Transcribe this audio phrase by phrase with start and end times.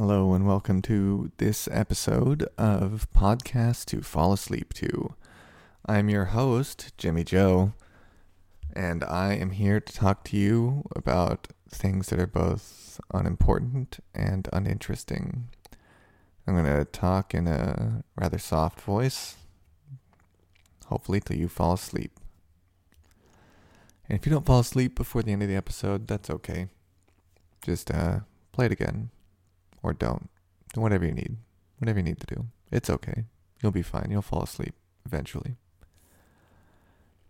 [0.00, 5.14] Hello and welcome to this episode of Podcast to Fall Asleep to.
[5.84, 7.74] I'm your host, Jimmy Joe,
[8.72, 14.48] and I am here to talk to you about things that are both unimportant and
[14.54, 15.50] uninteresting.
[16.46, 19.36] I'm going to talk in a rather soft voice,
[20.86, 22.18] hopefully, till you fall asleep.
[24.08, 26.68] And if you don't fall asleep before the end of the episode, that's okay.
[27.60, 28.20] Just uh,
[28.50, 29.10] play it again
[29.82, 30.28] or don't.
[30.72, 31.36] Do whatever you need.
[31.78, 32.46] Whatever you need to do.
[32.70, 33.24] It's okay.
[33.62, 34.08] You'll be fine.
[34.10, 35.56] You'll fall asleep eventually.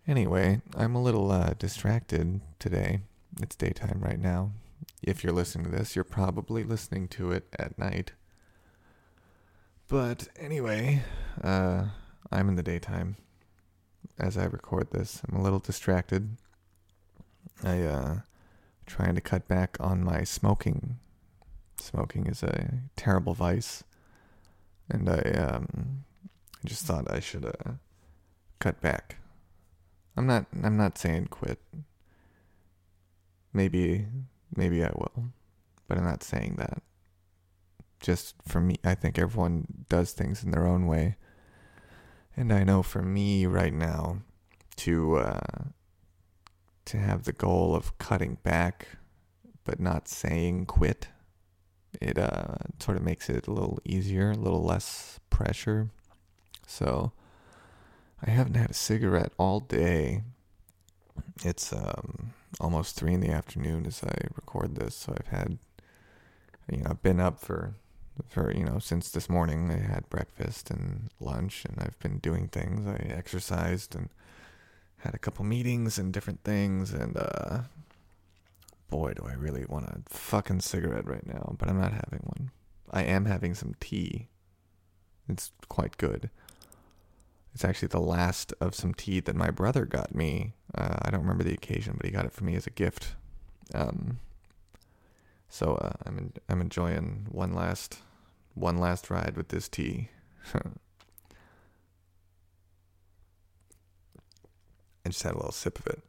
[0.07, 3.01] Anyway, I'm a little uh, distracted today.
[3.41, 4.53] It's daytime right now.
[5.03, 8.13] If you're listening to this, you're probably listening to it at night.
[9.89, 11.03] But anyway,
[11.43, 11.87] uh,
[12.30, 13.17] I'm in the daytime
[14.19, 15.23] as I record this.
[15.29, 16.37] I'm a little distracted.
[17.63, 18.19] I uh
[18.87, 20.99] trying to cut back on my smoking
[21.80, 23.84] Smoking is a terrible vice,
[24.91, 26.05] and I um,
[26.63, 27.73] I just thought I should uh,
[28.59, 29.16] cut back.
[30.16, 31.59] I'm not I'm not saying quit.
[33.55, 34.07] Maybe
[34.55, 35.32] maybe I will,
[35.88, 36.82] but I'm not saying that.
[37.99, 41.16] Just for me, I think everyone does things in their own way,
[42.37, 44.18] and I know for me right now,
[44.77, 45.65] to uh,
[46.85, 48.88] to have the goal of cutting back,
[49.65, 51.09] but not saying quit
[52.01, 55.91] it uh, sort of makes it a little easier, a little less pressure.
[56.66, 57.13] So
[58.24, 60.23] I haven't had a cigarette all day.
[61.45, 65.59] It's um, almost three in the afternoon as I record this, so I've had,
[66.71, 67.75] you know, I've been up for,
[68.28, 69.71] for you know, since this morning.
[69.71, 72.87] I had breakfast and lunch, and I've been doing things.
[72.87, 74.11] I exercised and
[74.99, 77.61] had a couple meetings and different things, and uh,
[78.91, 82.50] boy, do I really want a fucking cigarette right now, but I'm not having one.
[82.91, 84.28] I am having some tea.
[85.28, 86.31] It's quite good.
[87.55, 90.55] It's actually the last of some tea that my brother got me.
[90.75, 93.15] Uh, I don't remember the occasion, but he got it for me as a gift.
[93.75, 94.19] Um,
[95.49, 97.99] so uh, I'm en- I'm enjoying one last
[98.55, 100.09] one last ride with this tea.
[100.55, 100.61] I
[105.09, 106.03] just had a little sip of it.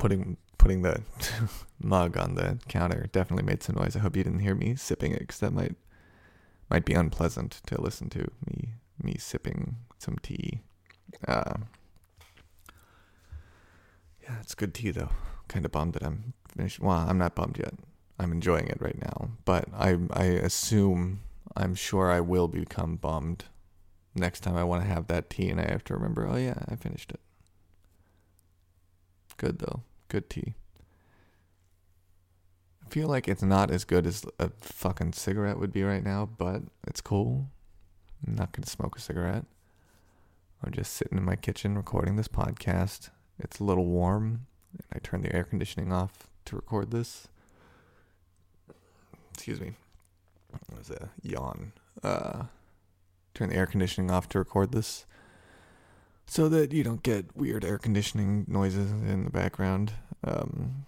[0.00, 1.02] Putting putting the
[1.80, 3.94] mug on the counter definitely made some noise.
[3.94, 5.76] I hope you didn't hear me sipping it because that might
[6.68, 10.60] might be unpleasant to listen to me me sipping some tea.
[11.28, 11.54] Uh,
[14.22, 15.10] yeah, it's good tea though.
[15.48, 16.80] Kind of bummed that I'm finished.
[16.80, 17.74] Well, I'm not bummed yet.
[18.18, 21.20] I'm enjoying it right now, but I I assume
[21.56, 23.44] I'm sure I will become bummed
[24.14, 26.26] next time I want to have that tea and I have to remember.
[26.26, 27.20] Oh yeah, I finished it.
[29.36, 29.82] Good though.
[30.10, 30.54] Good tea.
[32.84, 36.28] I feel like it's not as good as a fucking cigarette would be right now,
[36.36, 37.46] but it's cool.
[38.26, 39.44] I'm not going to smoke a cigarette.
[40.64, 43.10] I'm just sitting in my kitchen recording this podcast.
[43.38, 47.28] It's a little warm, and I turned the air conditioning off to record this.
[49.32, 49.74] Excuse me.
[50.52, 51.70] It was a yawn.
[52.02, 52.46] Uh,
[53.32, 55.06] turn the air conditioning off to record this
[56.30, 59.94] so that you don't get weird air conditioning noises in the background.
[60.22, 60.86] Um,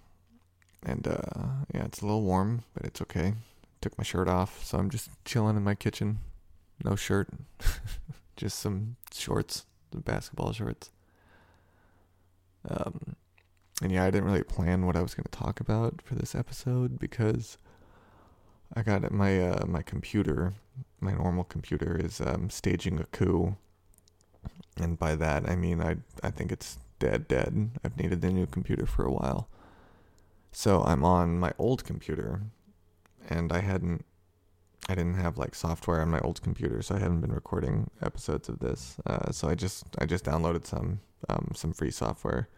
[0.85, 3.35] and uh, yeah, it's a little warm, but it's okay.
[3.81, 6.21] Took my shirt off, so I'm just chilling in my kitchen.
[6.85, 7.29] No shirt,
[8.37, 10.93] just some shorts, the basketball shorts.
[12.69, 13.17] Um,
[13.83, 16.37] and yeah, I didn't really plan what I was going to talk about for this
[16.37, 17.59] episode because
[18.77, 20.53] I got my uh, my computer,
[21.01, 23.57] my normal computer is um, staging a coup
[24.79, 27.71] and by that I mean I I think it's dead dead.
[27.85, 29.49] I've needed a new computer for a while.
[30.53, 32.43] So I'm on my old computer
[33.29, 34.05] and I hadn't
[34.89, 38.49] I didn't have like software on my old computer, so I haven't been recording episodes
[38.49, 38.97] of this.
[39.07, 42.49] Uh, so I just I just downloaded some um, some free software,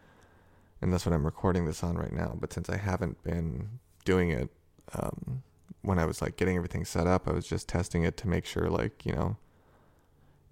[0.81, 2.35] and that's what I'm recording this on right now.
[2.39, 4.49] But since I haven't been doing it,
[4.93, 5.43] um,
[5.83, 8.45] when I was like getting everything set up, I was just testing it to make
[8.45, 9.37] sure like you know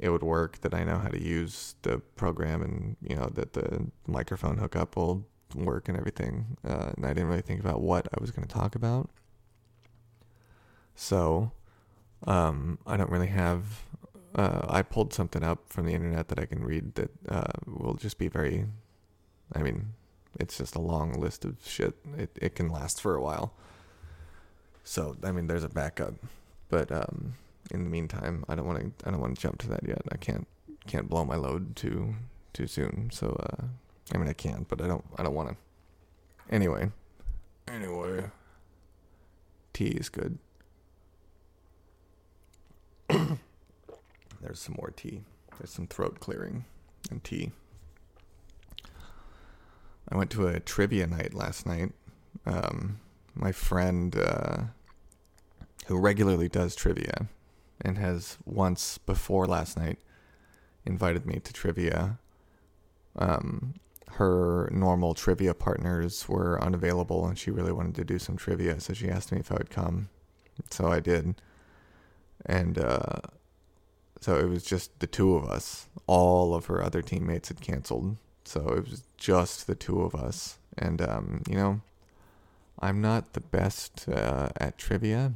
[0.03, 3.53] it would work, that I know how to use the program and, you know, that
[3.53, 6.57] the microphone hookup will work and everything.
[6.67, 9.09] Uh, and I didn't really think about what I was going to talk about.
[10.94, 11.53] So,
[12.27, 13.63] um, I don't really have.
[14.35, 17.94] Uh, I pulled something up from the internet that I can read that uh, will
[17.94, 18.65] just be very.
[19.55, 19.94] I mean,
[20.39, 21.95] it's just a long list of shit.
[22.17, 23.53] It it can last for a while.
[24.83, 26.15] So I mean, there's a backup,
[26.69, 27.33] but um,
[27.74, 29.08] in the meantime, I don't want to.
[29.08, 30.02] I don't want to jump to that yet.
[30.12, 30.48] I can't
[30.88, 32.16] can't blow my load too
[32.54, 33.10] too soon.
[33.12, 33.66] So uh,
[34.14, 35.04] I mean, I can't, but I don't.
[35.18, 35.56] I don't want to.
[36.54, 36.92] Anyway,
[37.68, 38.30] anyway, Anyway,
[39.74, 40.38] tea is good.
[43.10, 43.40] There's
[44.60, 45.24] some more tea.
[45.58, 46.66] There's some throat clearing
[47.10, 47.52] and tea.
[50.10, 51.94] I went to a trivia night last night.
[52.46, 53.00] Um,
[53.34, 54.64] my friend, uh,
[55.88, 57.28] who regularly does trivia
[57.83, 60.00] and has once before last night
[60.85, 62.18] invited me to trivia.
[63.15, 63.75] Um,
[64.13, 68.94] her normal trivia partners were unavailable and she really wanted to do some trivia, so
[68.94, 70.09] she asked me if I would come.
[70.69, 71.35] So I did.
[72.45, 73.21] And uh,
[74.21, 75.88] so it was just the two of us.
[76.07, 78.18] All of her other teammates had canceled.
[78.45, 80.59] So it was just the two of us.
[80.77, 81.81] And, um, you know,
[82.79, 85.33] I'm not the best uh, at trivia,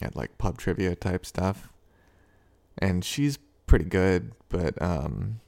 [0.00, 1.70] at like pub trivia type stuff.
[2.78, 5.40] And she's pretty good, but, um,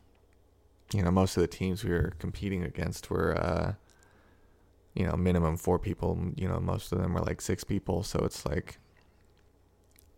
[0.93, 3.75] you know, most of the teams we were competing against were, uh,
[4.95, 6.19] you know, minimum four people.
[6.37, 8.03] You know, most of them were like six people.
[8.03, 8.79] So it's like,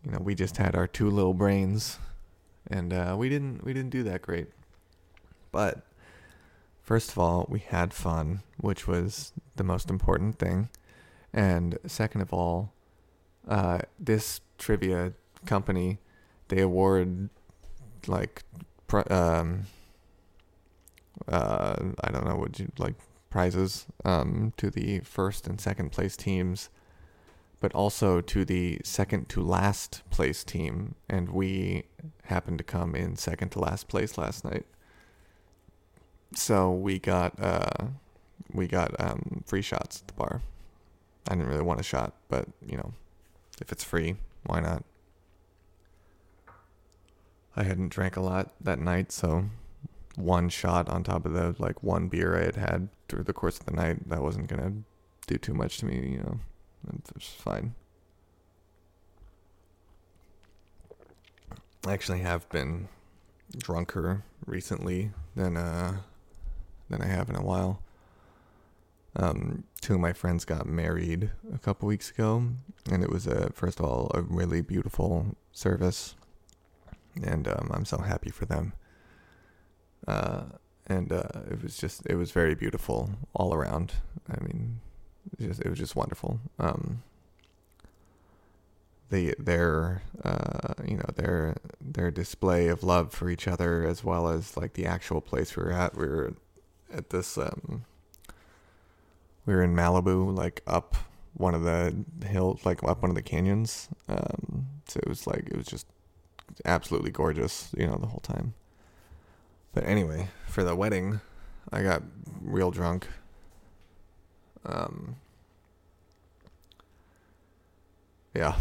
[0.03, 1.99] you know, we just had our two little brains,
[2.67, 4.47] and uh, we didn't we didn't do that great.
[5.51, 5.85] But
[6.81, 10.69] first of all, we had fun, which was the most important thing,
[11.31, 12.73] and second of all,
[13.47, 15.13] uh, this trivia
[15.45, 15.99] company
[16.47, 17.29] they award
[18.07, 18.43] like
[19.09, 19.63] um
[21.27, 22.95] uh I don't know what you like
[23.29, 26.69] prizes um to the first and second place teams
[27.63, 30.95] but also to the second to last place team.
[31.07, 31.83] And we
[32.25, 34.65] happened to come in second to last place last night.
[36.35, 37.85] So we got uh
[38.51, 40.41] we got um free shots at the bar.
[41.29, 42.91] I didn't really want a shot but you know
[43.63, 44.15] if it's free
[44.45, 44.83] why not
[47.55, 49.45] I hadn't drank a lot that night, so
[50.15, 53.59] one shot on top of the like one beer I had had through the course
[53.59, 54.73] of the night, that wasn't gonna
[55.27, 56.39] do too much to me, you know.
[57.15, 57.75] It's fine.
[61.85, 62.87] I actually have been
[63.57, 65.97] drunker recently than uh
[66.89, 67.81] than I have in a while.
[69.15, 72.47] Um, two of my friends got married a couple weeks ago,
[72.91, 76.15] and it was a first of all a really beautiful service
[77.21, 78.73] and um, I'm so happy for them.
[80.07, 80.43] Uh,
[80.87, 83.93] and uh, it was just it was very beautiful all around.
[84.29, 84.79] I mean,
[85.39, 86.39] it, just, it was just wonderful.
[86.59, 87.03] Um,
[89.09, 94.27] the their uh, you know their their display of love for each other as well
[94.27, 95.95] as like the actual place we were at.
[95.95, 96.33] We were
[96.91, 97.85] at this um,
[99.45, 100.95] we were in Malibu, like up
[101.35, 101.95] one of the
[102.25, 103.89] hills, like up one of the canyons.
[104.07, 105.87] Um, so it was like it was just
[106.65, 108.53] absolutely gorgeous, you know, the whole time.
[109.73, 111.19] But anyway, for the wedding,
[111.71, 112.03] I got
[112.41, 113.07] real drunk.
[114.65, 115.15] Um,
[118.35, 118.55] yeah,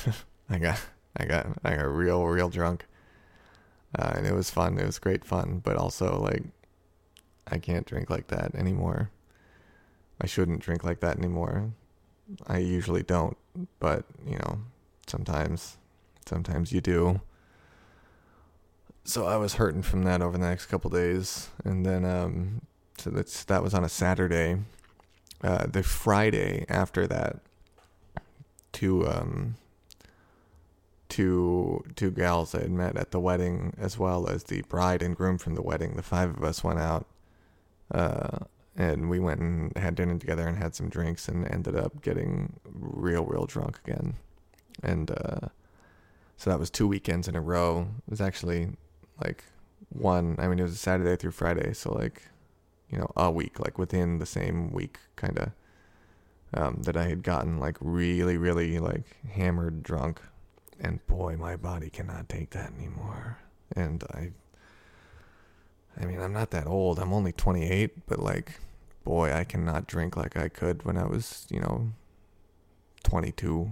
[0.50, 0.80] I got,
[1.16, 2.86] I got, I got real, real drunk.
[3.98, 4.78] Uh, and it was fun.
[4.78, 6.42] It was great fun, but also like,
[7.46, 9.10] I can't drink like that anymore.
[10.20, 11.72] I shouldn't drink like that anymore.
[12.46, 13.36] I usually don't,
[13.80, 14.58] but you know,
[15.06, 15.78] sometimes
[16.28, 17.22] Sometimes you do.
[19.04, 22.60] So I was hurting from that over the next couple days, and then um,
[22.98, 24.58] so that's that was on a Saturday.
[25.42, 27.38] Uh, the Friday after that,
[28.72, 29.54] two um,
[31.08, 35.16] two two gals I had met at the wedding, as well as the bride and
[35.16, 35.96] groom from the wedding.
[35.96, 37.06] The five of us went out,
[37.90, 38.40] uh,
[38.78, 42.58] and we went and had dinner together and had some drinks, and ended up getting
[42.64, 44.14] real, real drunk again.
[44.82, 45.48] And uh,
[46.36, 47.88] so that was two weekends in a row.
[48.06, 48.68] It was actually
[49.22, 49.42] like
[49.88, 51.72] one, I mean, it was a Saturday through Friday.
[51.72, 52.22] So, like,
[52.88, 55.50] you know, a week, like within the same week, kind of,
[56.54, 60.20] um, that I had gotten like really, really like hammered drunk.
[60.80, 63.38] And boy, my body cannot take that anymore.
[63.74, 64.30] And I,
[66.00, 67.00] I mean, I'm not that old.
[67.00, 68.52] I'm only 28, but like,
[69.08, 71.92] boy, I cannot drink like I could when I was, you know,
[73.04, 73.70] 22,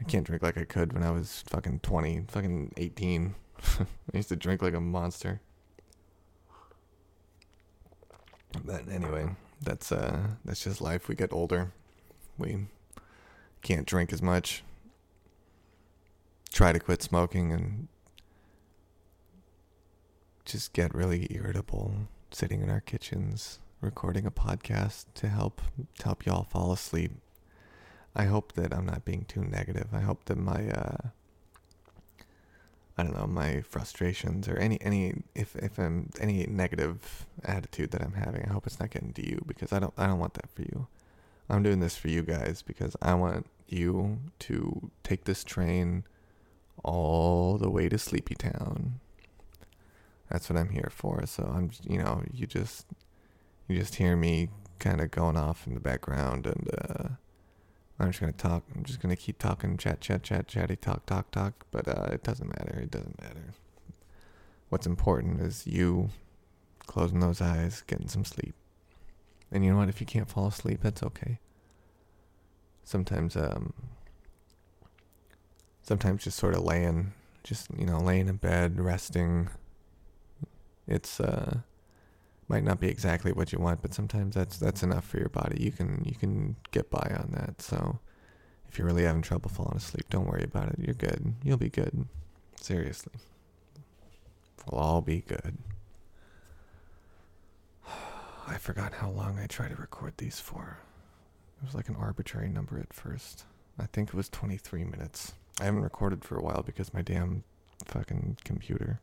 [0.00, 3.36] I can't drink like I could when I was fucking 20, fucking 18.
[3.78, 5.40] I used to drink like a monster.
[8.64, 9.28] But anyway,
[9.62, 11.06] that's uh that's just life.
[11.06, 11.70] We get older.
[12.36, 12.66] We
[13.62, 14.64] can't drink as much.
[16.50, 17.86] Try to quit smoking and
[20.44, 25.62] just get really irritable sitting in our kitchens recording a podcast to help
[25.98, 27.12] to help y'all fall asleep
[28.14, 29.88] I hope that I'm not being too negative.
[29.92, 31.08] I hope that my uh,
[32.96, 38.02] I don't know my frustrations or any any if if I'm any negative attitude that
[38.02, 40.34] I'm having, I hope it's not getting to you because I don't I don't want
[40.34, 40.88] that for you.
[41.48, 46.04] I'm doing this for you guys because I want you to take this train
[46.84, 49.00] all the way to Sleepy Town.
[50.30, 51.24] That's what I'm here for.
[51.26, 52.86] So I'm, you know, you just,
[53.68, 54.48] you just hear me
[54.78, 57.08] kind of going off in the background, and uh,
[57.98, 58.64] I'm just gonna talk.
[58.74, 61.66] I'm just gonna keep talking, chat, chat, chat, chatty, talk, talk, talk.
[61.70, 62.80] But uh, it doesn't matter.
[62.80, 63.52] It doesn't matter.
[64.68, 66.10] What's important is you
[66.86, 68.54] closing those eyes, getting some sleep.
[69.52, 69.88] And you know what?
[69.88, 71.38] If you can't fall asleep, that's okay.
[72.84, 73.72] Sometimes, um,
[75.82, 77.12] sometimes just sort of laying,
[77.44, 79.48] just you know, laying in bed, resting.
[80.86, 81.60] It's uh,
[82.48, 85.62] might not be exactly what you want, but sometimes that's that's enough for your body.
[85.62, 87.60] You can you can get by on that.
[87.60, 87.98] So,
[88.68, 90.78] if you're really having trouble falling asleep, don't worry about it.
[90.78, 91.34] You're good.
[91.42, 92.06] You'll be good.
[92.60, 93.12] Seriously,
[94.70, 95.58] we'll all be good.
[98.46, 100.78] I forgot how long I tried to record these for.
[101.60, 103.44] It was like an arbitrary number at first.
[103.78, 105.32] I think it was 23 minutes.
[105.60, 107.44] I haven't recorded for a while because my damn
[107.84, 109.00] fucking computer.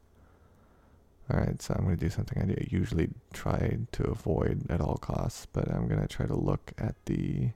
[1.31, 5.47] Alright, so I'm going to do something I usually try to avoid at all costs,
[5.51, 7.49] but I'm going to try to look at the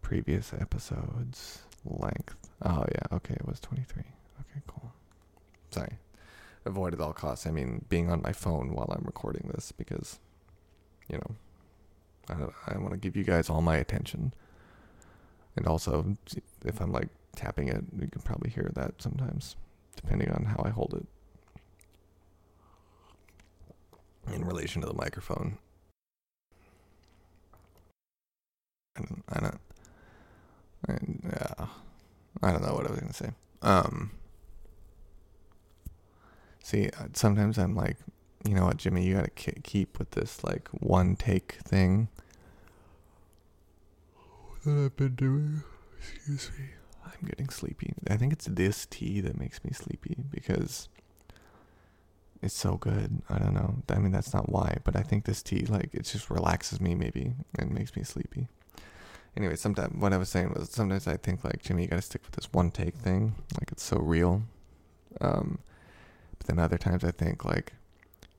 [0.00, 2.36] previous episode's length.
[2.62, 4.02] Oh, yeah, okay, it was 23.
[4.40, 4.92] Okay, cool.
[5.70, 5.98] Sorry.
[6.64, 7.46] Avoid at all costs.
[7.46, 10.18] I mean, being on my phone while I'm recording this because
[11.08, 14.32] you know, I, I want to give you guys all my attention.
[15.56, 16.16] And also,
[16.64, 19.56] if I'm like tapping it, you can probably hear that sometimes,
[19.96, 21.06] depending on how I hold it
[24.38, 25.58] in relation to the microphone.
[28.96, 29.60] I don't, I don't,
[30.88, 30.92] I,
[31.24, 31.66] yeah,
[32.42, 33.30] I don't know what I was gonna say.
[33.62, 34.10] Um,
[36.62, 37.96] see, uh, sometimes I'm like
[38.46, 42.08] you know what, Jimmy, you gotta keep with this like one take thing
[44.64, 45.62] that I've been doing.
[45.98, 46.66] Excuse me.
[47.04, 47.94] I'm getting sleepy.
[48.08, 50.88] I think it's this tea that makes me sleepy because
[52.42, 53.22] it's so good.
[53.28, 53.82] I don't know.
[53.88, 56.94] I mean, that's not why, but I think this tea, like, it just relaxes me
[56.94, 58.48] maybe and makes me sleepy.
[59.36, 62.22] Anyway, sometimes what I was saying was sometimes I think like Jimmy, you gotta stick
[62.24, 63.34] with this one take thing.
[63.54, 64.42] Like it's so real.
[65.20, 65.58] Um,
[66.38, 67.72] but then other times I think like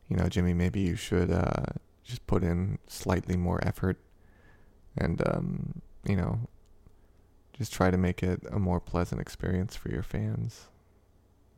[0.09, 1.65] you know, Jimmy, maybe you should uh,
[2.03, 3.97] just put in slightly more effort
[4.97, 6.39] and, um, you know,
[7.53, 10.67] just try to make it a more pleasant experience for your fans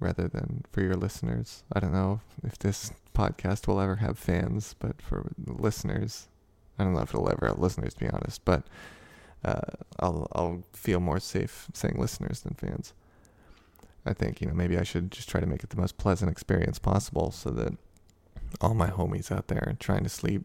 [0.01, 1.63] rather than for your listeners.
[1.71, 6.27] I don't know if this podcast will ever have fans, but for listeners,
[6.77, 8.63] I don't know if it'll ever have listeners, to be honest, but
[9.45, 9.61] uh,
[9.99, 12.93] I'll I'll feel more safe saying listeners than fans.
[14.05, 16.31] I think you know maybe I should just try to make it the most pleasant
[16.31, 17.73] experience possible, so that
[18.59, 20.43] all my homies out there trying to sleep,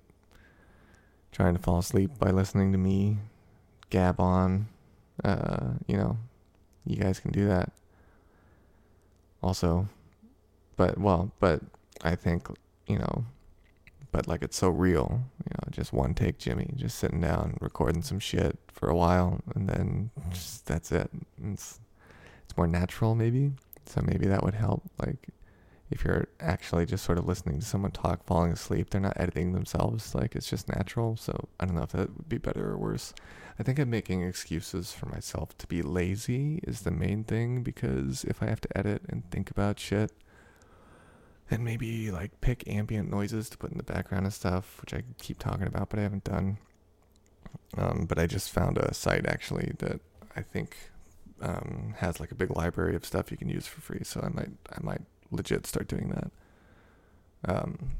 [1.32, 3.18] trying to fall asleep by listening to me
[3.90, 4.68] gab on.
[5.24, 6.18] Uh, you know,
[6.84, 7.72] you guys can do that.
[9.46, 9.88] Also,
[10.76, 11.60] but well, but
[12.02, 12.48] I think
[12.88, 13.24] you know,
[14.10, 15.22] but like it's so real.
[15.44, 19.40] You know, just one take, Jimmy, just sitting down recording some shit for a while,
[19.54, 21.08] and then just, that's it.
[21.44, 21.78] It's
[22.44, 23.52] it's more natural, maybe.
[23.84, 24.82] So maybe that would help.
[24.98, 25.28] Like
[25.92, 29.52] if you're actually just sort of listening to someone talk, falling asleep, they're not editing
[29.52, 30.12] themselves.
[30.12, 31.16] Like it's just natural.
[31.16, 33.14] So I don't know if that would be better or worse.
[33.58, 38.24] I think I'm making excuses for myself to be lazy is the main thing because
[38.24, 40.12] if I have to edit and think about shit
[41.50, 45.04] and maybe like pick ambient noises to put in the background and stuff, which I
[45.18, 46.58] keep talking about, but I haven't done.
[47.78, 50.00] Um, but I just found a site actually that
[50.34, 50.76] I think
[51.40, 54.02] um, has like a big library of stuff you can use for free.
[54.02, 56.30] So I might I might legit start doing that.
[57.44, 57.90] Um,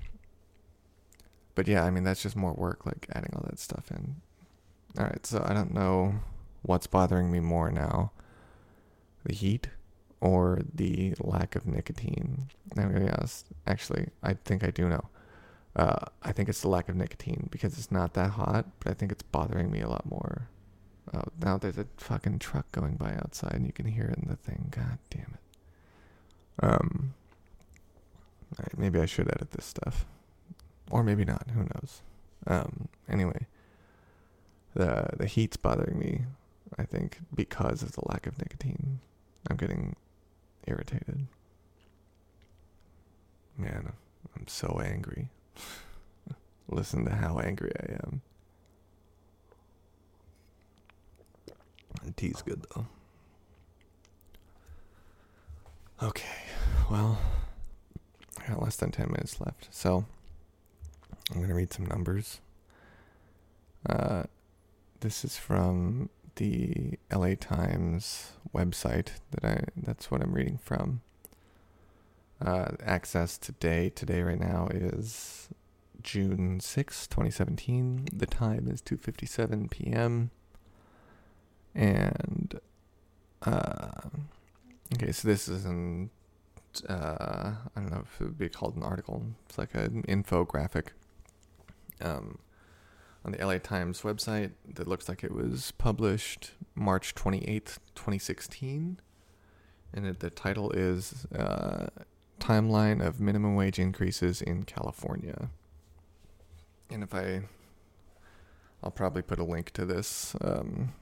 [1.54, 4.16] but yeah, I mean that's just more work, like adding all that stuff in.
[4.98, 6.14] All right, so I don't know
[6.62, 8.12] what's bothering me more now,
[9.24, 9.68] the heat
[10.20, 12.48] or the lack of nicotine.
[12.74, 13.46] Be honest.
[13.66, 15.08] Actually, I think I do know.
[15.74, 18.94] Uh, I think it's the lack of nicotine because it's not that hot, but I
[18.94, 20.48] think it's bothering me a lot more.
[21.12, 24.28] Oh, now there's a fucking truck going by outside, and you can hear it in
[24.28, 24.68] the thing.
[24.70, 26.64] God damn it.
[26.64, 27.14] Um,
[28.76, 30.06] maybe I should edit this stuff,
[30.90, 31.46] or maybe not.
[31.52, 32.00] Who knows?
[32.46, 33.46] Um, anyway,
[34.76, 36.22] the the heat's bothering me.
[36.78, 39.00] I think because of the lack of nicotine,
[39.48, 39.96] I'm getting
[40.66, 41.26] irritated.
[43.56, 43.92] Man,
[44.36, 45.30] I'm so angry.
[46.68, 48.20] Listen to how angry I am.
[52.04, 52.86] The tea's good though.
[56.02, 56.42] Okay,
[56.90, 57.18] well,
[58.38, 59.68] I got less than 10 minutes left.
[59.70, 60.04] So,
[61.30, 62.40] I'm going to read some numbers.
[63.88, 64.24] Uh,
[65.06, 71.00] this is from the LA Times website that I that's what I'm reading from.
[72.44, 75.48] Uh, access today today right now is
[76.02, 78.08] June 6, 2017.
[78.12, 80.32] The time is 2:57 p.m.
[81.72, 82.58] And
[83.42, 83.90] uh,
[84.92, 86.10] okay, so this isn't
[86.88, 89.22] uh, I don't know if it would be called an article.
[89.48, 90.88] It's like an infographic
[92.00, 92.40] um,
[93.26, 99.00] on the LA Times website that looks like it was published March 28th, 2016.
[99.92, 101.88] And it, the title is uh,
[102.38, 105.50] Timeline of Minimum Wage Increases in California.
[106.88, 107.42] And if I,
[108.82, 110.92] I'll probably put a link to this um,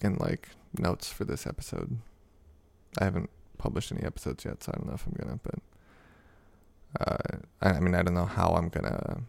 [0.00, 1.98] in like notes for this episode.
[3.00, 5.40] I haven't published any episodes yet, so I don't know if I'm gonna.
[5.42, 5.58] But
[7.00, 9.22] uh, I, I mean, I don't know how I'm gonna,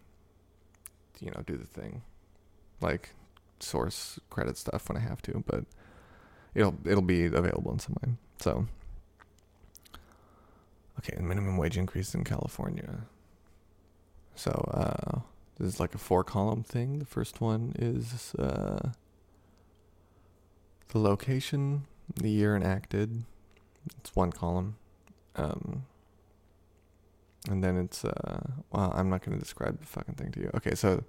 [1.22, 2.02] you know, do the thing,
[2.82, 3.10] like
[3.60, 5.44] source credit stuff when I have to.
[5.46, 5.66] But
[6.54, 8.14] it'll it'll be available in some way.
[8.40, 8.68] So
[11.00, 13.06] okay, minimum wage increase in California.
[14.36, 15.20] So uh,
[15.58, 17.00] this is like a four column thing.
[17.00, 18.92] The first one is uh,
[20.90, 21.86] the location,
[22.16, 23.24] the year enacted,
[23.98, 24.76] it's one column.
[25.36, 25.86] Um,
[27.48, 28.42] and then it's uh
[28.72, 30.52] well, I'm not going to describe the fucking thing to you.
[30.56, 31.04] Okay, so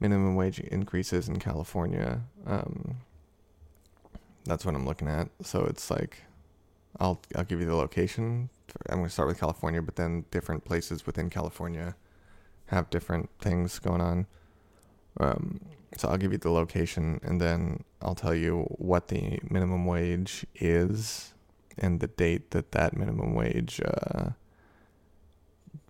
[0.00, 2.22] minimum wage increases in California.
[2.46, 2.96] Um,
[4.44, 5.28] that's what I'm looking at.
[5.42, 6.22] So it's like
[6.98, 8.50] I'll I'll give you the location.
[8.88, 11.94] I'm going to start with California, but then different places within California
[12.66, 14.26] have different things going on.
[15.20, 15.60] Um,
[15.96, 20.44] so I'll give you the location, and then I'll tell you what the minimum wage
[20.56, 21.34] is
[21.78, 24.30] and the date that that minimum wage uh,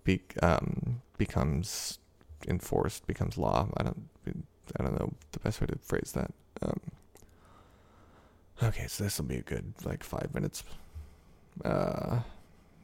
[0.05, 1.99] be, um, becomes
[2.47, 3.67] enforced, becomes law.
[3.75, 4.07] I don't,
[4.79, 6.31] I don't know the best way to phrase that.
[6.61, 6.79] Um,
[8.63, 10.63] okay, so this will be a good like five minutes.
[11.63, 12.19] Uh,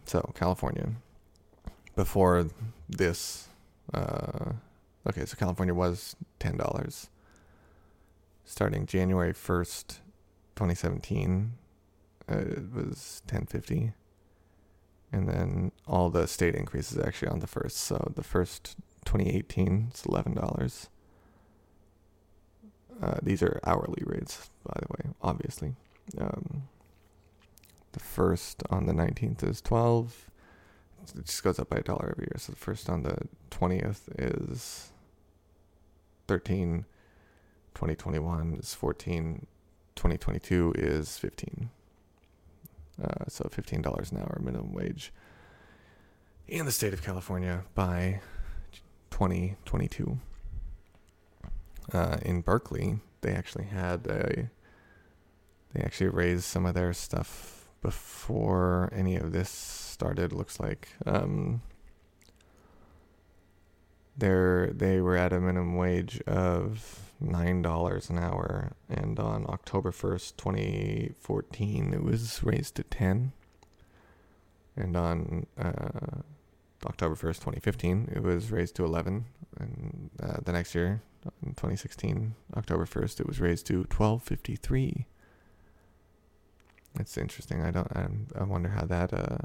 [0.05, 0.89] so California,
[1.95, 2.47] before
[2.89, 3.47] this,
[3.93, 4.51] uh,
[5.07, 7.09] okay, so California was ten dollars.
[8.43, 10.01] Starting January first,
[10.55, 11.53] twenty seventeen,
[12.29, 13.93] uh, it was 1050
[15.11, 17.77] and then all the state increases actually on the first.
[17.77, 20.87] So the first 2018 is $11
[23.01, 25.75] uh, these are hourly rates by the way obviously.
[26.17, 26.67] Um,
[27.93, 30.27] the first on the 19th is 12
[31.17, 32.37] it just goes up by a dollar every year.
[32.37, 33.17] So the first on the
[33.49, 34.91] 20th is
[36.27, 36.85] 13
[37.73, 39.47] 2021 is 14
[39.95, 41.69] 2022 is 15
[43.01, 45.11] uh, so $15 an hour minimum wage
[46.47, 48.21] in the state of California by
[49.11, 50.19] 2022.
[51.93, 54.49] Uh, in Berkeley, they actually had a.
[55.73, 60.33] They actually raised some of their stuff before any of this started.
[60.33, 61.61] Looks like um,
[64.21, 69.91] they're they were at a minimum wage of nine dollars an hour, and on October
[69.91, 73.33] first, twenty fourteen, it was raised to ten.
[74.77, 76.21] And on uh,
[76.85, 79.25] October first, twenty fifteen, it was raised to eleven,
[79.59, 81.01] and uh, the next year,
[81.45, 85.05] in twenty sixteen, October first, it was raised to twelve fifty three.
[86.99, 87.61] It's interesting.
[87.61, 87.91] I don't.
[87.95, 88.07] I,
[88.39, 89.37] I wonder how that uh,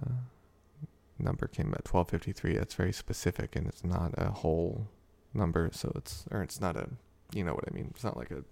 [1.18, 2.56] number came at twelve fifty three.
[2.56, 4.88] That's very specific, and it's not a whole
[5.34, 5.70] number.
[5.72, 6.88] So it's or it's not a
[7.34, 7.88] you know what I mean?
[7.94, 8.44] It's not like a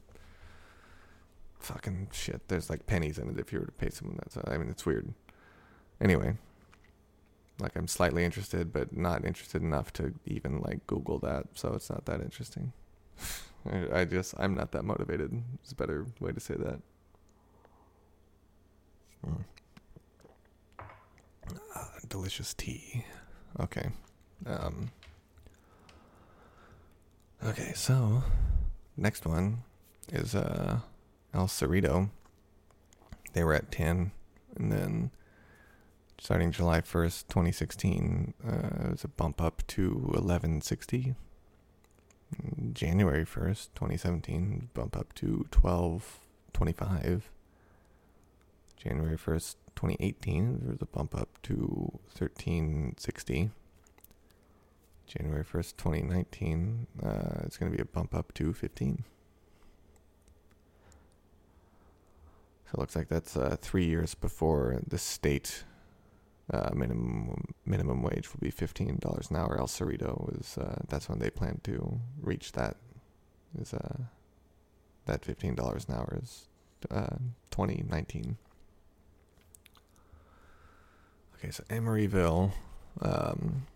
[1.59, 2.48] fucking shit.
[2.48, 4.48] There's like pennies in it if you were to pay someone that.
[4.48, 5.12] I mean, it's weird.
[6.00, 6.37] Anyway,
[7.61, 11.46] like I'm slightly interested, but not interested enough to even like Google that.
[11.55, 12.72] So it's not that interesting.
[13.70, 15.42] I, I just I'm not that motivated.
[15.62, 16.81] It's a better way to say that.
[19.27, 19.44] Mm.
[22.14, 23.05] Delicious tea.
[23.59, 23.90] Okay.
[24.46, 24.92] Um.
[27.44, 28.22] Okay, so
[28.96, 29.64] next one
[30.12, 30.79] is uh,
[31.35, 32.11] El Cerrito.
[33.33, 34.12] They were at 10.
[34.55, 35.11] And then
[36.20, 41.16] starting July 1st, 2016, uh, it was a bump up to 1160.
[42.74, 47.33] January 1st, 2017, bump up to 1225.
[48.77, 53.51] January 1st, 2018, there was a bump up to 1360.
[55.07, 59.05] January 1st, 2019, uh, it's going to be a bump up to 15.
[62.65, 65.65] So it looks like that's uh, three years before the state
[66.53, 69.57] uh, minimum minimum wage will be fifteen dollars an hour.
[69.59, 72.77] El Cerrito is uh, that's when they plan to reach that.
[73.59, 73.97] Is uh
[75.07, 76.49] that $15 an hour is
[76.91, 77.17] uh,
[77.51, 78.37] 2019.
[81.45, 82.53] Okay, so Emeryville,
[83.03, 83.67] um,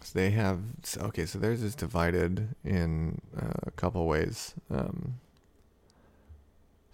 [0.00, 0.60] so they have
[0.98, 4.54] okay, so theirs is divided in uh, a couple ways.
[4.70, 5.18] Um,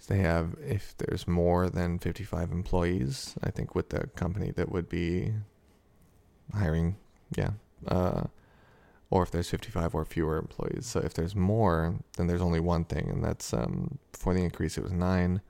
[0.06, 4.88] they have if there's more than 55 employees, I think with the company that would
[4.88, 5.34] be
[6.54, 6.96] hiring,
[7.36, 7.50] yeah,
[7.86, 8.24] uh,
[9.10, 10.86] or if there's 55 or fewer employees.
[10.86, 14.78] So if there's more, then there's only one thing, and that's um, before the increase
[14.78, 15.42] it was nine,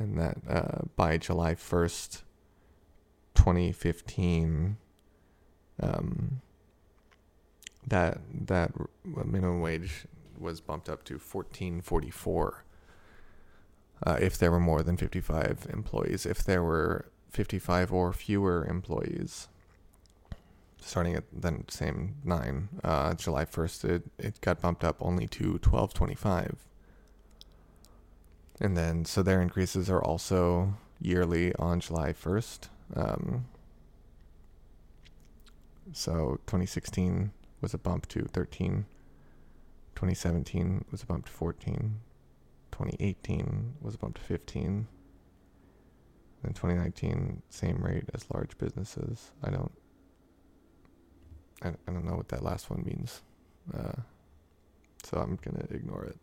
[0.00, 2.22] and that uh, by July 1st,
[3.38, 4.76] 2015.
[5.80, 6.40] Um,
[7.86, 8.72] that that
[9.04, 10.06] minimum wage
[10.38, 12.64] was bumped up to fourteen forty four.
[14.04, 18.12] Uh, if there were more than fifty five employees, if there were fifty five or
[18.12, 19.48] fewer employees,
[20.80, 25.58] starting at the same nine, uh, July first, it it got bumped up only to
[25.58, 26.64] twelve twenty five.
[28.60, 32.70] And then, so their increases are also yearly on July first.
[32.94, 33.46] Um,
[35.92, 38.86] so 2016 was a bump to 13.
[39.94, 42.00] 2017 was a bump to 14.
[42.70, 44.86] 2018 was a bump to 15.
[46.42, 49.32] Then 2019, same rate as large businesses.
[49.42, 49.72] I don't,
[51.62, 53.22] I, I don't know what that last one means.
[53.76, 54.02] Uh,
[55.02, 56.18] so I'm gonna ignore it.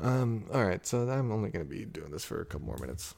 [0.00, 3.14] Um, all right, so I'm only gonna be doing this for a couple more minutes.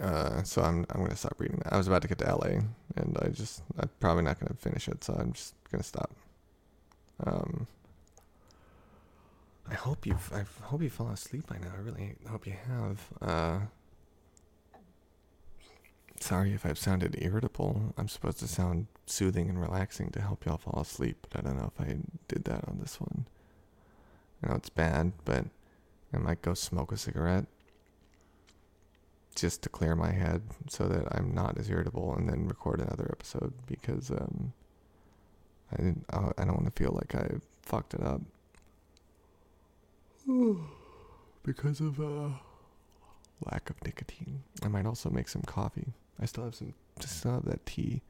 [0.00, 1.62] Uh, so I'm I'm gonna stop reading.
[1.70, 2.60] I was about to get to LA,
[2.96, 6.10] and I just I'm probably not gonna finish it, so I'm just gonna stop.
[7.24, 7.66] Um,
[9.70, 11.72] I hope you've I hope you fell asleep by now.
[11.74, 13.00] I really hope you have.
[13.22, 13.58] Uh,
[16.20, 17.94] sorry if I've sounded irritable.
[17.96, 21.58] I'm supposed to sound soothing and relaxing to help y'all fall asleep, but I don't
[21.58, 21.96] know if I
[22.28, 23.26] did that on this one.
[24.42, 25.46] I know it's bad, but
[26.12, 27.46] I might go smoke a cigarette
[29.40, 33.08] just to clear my head so that I'm not as irritable and then record another
[33.10, 34.52] episode because um,
[35.72, 35.94] I
[36.38, 38.22] I don't want to feel like I fucked it up
[41.42, 42.30] because of uh,
[43.50, 44.42] lack of nicotine.
[44.62, 45.92] I might also make some coffee.
[46.20, 48.02] I still have some, just still have that tea,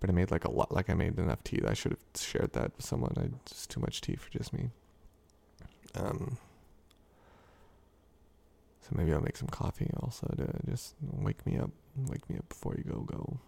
[0.00, 0.72] but I made like a lot.
[0.72, 1.60] Like I made enough tea.
[1.66, 3.14] I should have shared that with someone.
[3.16, 4.70] I just too much tea for just me.
[5.94, 6.38] Um.
[8.82, 12.48] So maybe I'll make some coffee also to just wake me up, wake me up
[12.48, 13.38] before you go, go,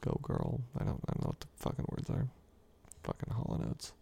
[0.00, 0.60] go, girl.
[0.78, 2.28] I don't, I don't know what the fucking words are.
[3.04, 3.92] Fucking Hall and Oates.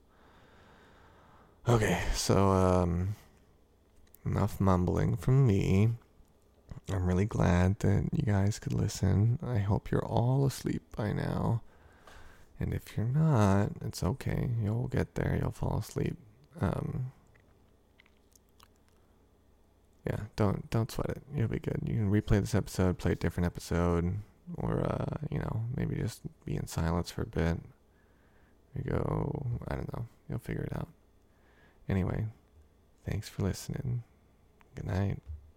[1.68, 3.16] Okay, so um,
[4.24, 5.90] enough mumbling from me.
[6.88, 9.38] I'm really glad that you guys could listen.
[9.42, 11.62] I hope you're all asleep by now.
[12.58, 14.50] And if you're not, it's okay.
[14.62, 15.38] You'll get there.
[15.40, 16.16] You'll fall asleep.
[16.60, 17.12] Um,
[20.06, 21.22] yeah, don't don't sweat it.
[21.34, 21.80] You'll be good.
[21.84, 24.14] You can replay this episode, play a different episode,
[24.56, 27.58] or uh, you know, maybe just be in silence for a bit.
[28.74, 30.06] You go, I don't know.
[30.28, 30.88] You'll figure it out.
[31.88, 32.26] Anyway,
[33.04, 34.04] thanks for listening.
[34.74, 35.18] Good night.